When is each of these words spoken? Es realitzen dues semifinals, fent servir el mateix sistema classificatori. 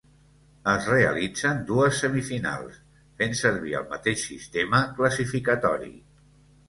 Es 0.71 0.85
realitzen 0.91 1.59
dues 1.67 1.99
semifinals, 2.05 2.79
fent 3.21 3.37
servir 3.43 3.75
el 3.81 3.87
mateix 3.95 4.25
sistema 4.31 4.81
classificatori. 5.01 5.93